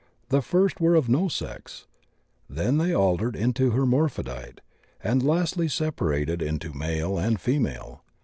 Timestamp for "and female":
7.19-8.03